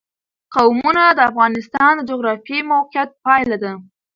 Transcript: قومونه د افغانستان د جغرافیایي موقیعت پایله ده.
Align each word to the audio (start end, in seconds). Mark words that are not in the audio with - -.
قومونه 0.55 1.03
د 1.17 1.19
افغانستان 1.29 1.91
د 1.97 2.01
جغرافیایي 2.09 2.67
موقیعت 2.71 3.09
پایله 3.25 3.57
ده. 3.63 3.71